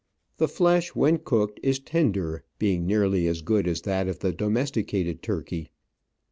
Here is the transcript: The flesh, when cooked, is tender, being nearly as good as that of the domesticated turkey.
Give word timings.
The 0.37 0.47
flesh, 0.47 0.95
when 0.95 1.19
cooked, 1.19 1.59
is 1.61 1.77
tender, 1.77 2.43
being 2.57 2.87
nearly 2.87 3.27
as 3.27 3.43
good 3.43 3.67
as 3.67 3.81
that 3.81 4.07
of 4.07 4.17
the 4.17 4.33
domesticated 4.33 5.21
turkey. 5.21 5.69